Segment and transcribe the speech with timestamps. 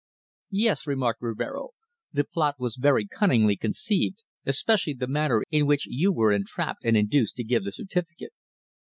[0.49, 1.73] "Yes," remarked Rivero.
[2.11, 6.97] "The plot was very cunningly conceived, especially the manner in which you were entrapped and
[6.97, 8.33] induced to give the certificate."